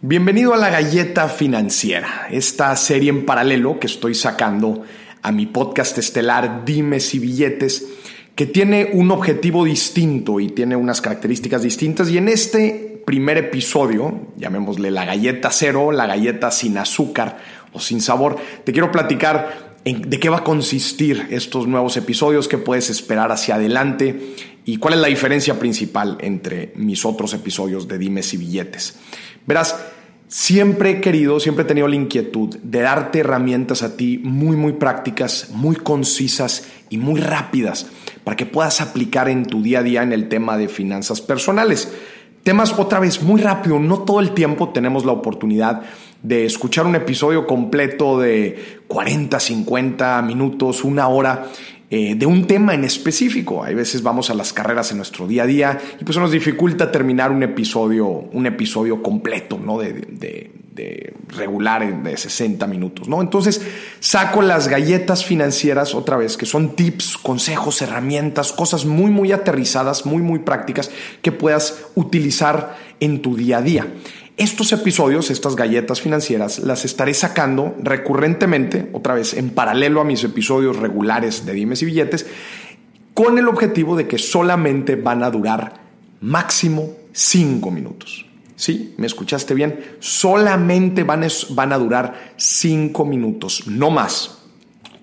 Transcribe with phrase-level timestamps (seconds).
[0.00, 4.82] Bienvenido a la Galleta Financiera, esta serie en paralelo que estoy sacando
[5.22, 7.86] a mi podcast estelar Dimes y Billetes,
[8.34, 12.10] que tiene un objetivo distinto y tiene unas características distintas.
[12.10, 17.38] Y en este primer episodio, llamémosle la galleta cero, la galleta sin azúcar
[17.72, 22.58] o sin sabor, te quiero platicar de qué va a consistir estos nuevos episodios, qué
[22.58, 27.98] puedes esperar hacia adelante y cuál es la diferencia principal entre mis otros episodios de
[27.98, 28.96] Dimes y Billetes.
[29.44, 29.76] Verás,
[30.28, 34.74] siempre he querido, siempre he tenido la inquietud de darte herramientas a ti muy, muy
[34.74, 37.86] prácticas, muy concisas y muy rápidas
[38.22, 41.92] para que puedas aplicar en tu día a día en el tema de finanzas personales.
[42.42, 45.82] Temas otra vez muy rápido, no todo el tiempo tenemos la oportunidad
[46.22, 51.46] de escuchar un episodio completo de 40, 50 minutos, una hora
[51.88, 53.62] eh, de un tema en específico.
[53.62, 56.90] Hay veces vamos a las carreras en nuestro día a día y pues nos dificulta
[56.90, 59.78] terminar un episodio, un episodio completo, ¿no?
[59.78, 63.20] De, de, de regular de 60 minutos, ¿no?
[63.20, 63.60] Entonces
[64.00, 70.06] saco las galletas financieras otra vez, que son tips, consejos, herramientas, cosas muy, muy aterrizadas,
[70.06, 73.86] muy, muy prácticas que puedas utilizar en tu día a día.
[74.38, 80.24] Estos episodios, estas galletas financieras, las estaré sacando recurrentemente, otra vez en paralelo a mis
[80.24, 82.26] episodios regulares de Dimes y Billetes,
[83.12, 85.82] con el objetivo de que solamente van a durar
[86.22, 88.31] máximo 5 minutos.
[88.62, 88.94] ¿Sí?
[88.96, 89.96] ¿Me escuchaste bien?
[89.98, 94.38] Solamente van, van a durar 5 minutos, no más.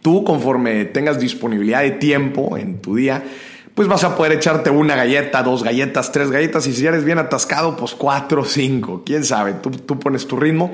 [0.01, 3.21] Tú, conforme tengas disponibilidad de tiempo en tu día,
[3.75, 7.17] pues vas a poder echarte una galleta, dos galletas, tres galletas y si eres bien
[7.17, 10.71] atascado, pues cuatro, cinco, quién sabe, tú, tú pones tu ritmo,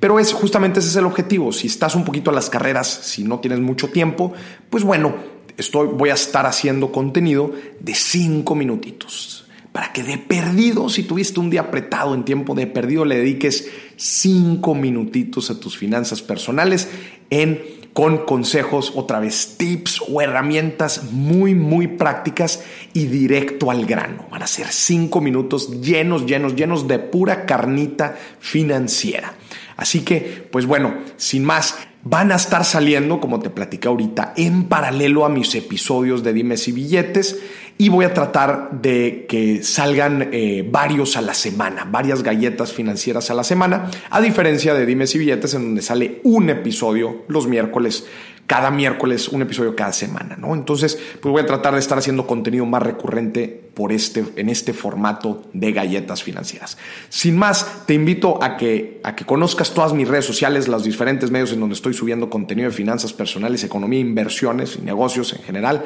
[0.00, 3.22] pero es justamente ese es el objetivo, si estás un poquito a las carreras, si
[3.22, 4.32] no tienes mucho tiempo,
[4.70, 5.14] pues bueno,
[5.56, 9.43] estoy, voy a estar haciendo contenido de cinco minutitos
[9.74, 13.72] para que de perdido, si tuviste un día apretado en tiempo de perdido, le dediques
[13.96, 16.88] cinco minutitos a tus finanzas personales
[17.28, 17.60] en
[17.92, 22.62] con consejos, otra vez tips o herramientas muy, muy prácticas
[22.92, 24.28] y directo al grano.
[24.30, 29.34] Van a ser cinco minutos llenos, llenos, llenos de pura carnita financiera.
[29.76, 34.64] Así que, pues bueno, sin más, van a estar saliendo, como te platicé ahorita, en
[34.64, 37.40] paralelo a mis episodios de Dimes y Billetes
[37.76, 43.30] y voy a tratar de que salgan eh, varios a la semana, varias galletas financieras
[43.30, 47.48] a la semana, a diferencia de Dimes y Billetes en donde sale un episodio los
[47.48, 48.06] miércoles,
[48.46, 50.54] cada miércoles, un episodio cada semana, ¿no?
[50.54, 54.72] Entonces, pues voy a tratar de estar haciendo contenido más recurrente por este, en este
[54.72, 56.76] formato de galletas financieras.
[57.08, 61.30] Sin más, te invito a que, a que conozcas todas mis redes sociales, los diferentes
[61.30, 65.84] medios en donde estoy subiendo contenido de finanzas personales, economía, inversiones y negocios en general.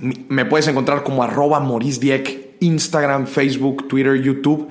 [0.00, 4.68] Me puedes encontrar como arroba Maurice Dieck, Instagram, Facebook, Twitter, YouTube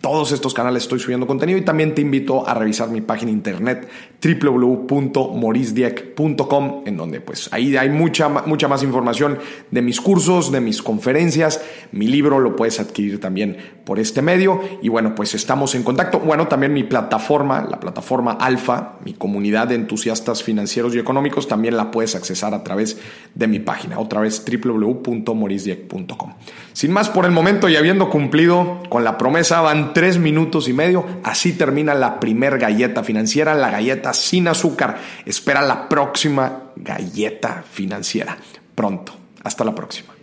[0.00, 3.88] todos estos canales estoy subiendo contenido y también te invito a revisar mi página internet
[4.22, 9.38] www.morisdieck.com en donde pues ahí hay mucha, mucha más información
[9.70, 11.60] de mis cursos, de mis conferencias,
[11.92, 14.62] mi libro lo puedes adquirir también por este medio.
[14.82, 19.68] Y bueno pues estamos en contacto, bueno también mi plataforma, la plataforma Alfa, mi comunidad
[19.68, 22.98] de entusiastas financieros y económicos también la puedes accesar a través
[23.34, 26.34] de mi página, otra vez www.morisdieck.com.
[26.72, 29.60] Sin más por el momento y habiendo cumplido con la promesa
[29.92, 31.06] tres minutos y medio.
[31.22, 34.98] Así termina la primer galleta financiera, la galleta sin azúcar.
[35.24, 38.36] Espera la próxima galleta financiera.
[38.74, 39.12] Pronto.
[39.42, 40.17] Hasta la próxima.